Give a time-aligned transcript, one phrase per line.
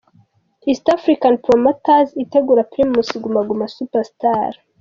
[0.69, 4.51] East Africa Promoters itegura Primus Guma Guma Super Star.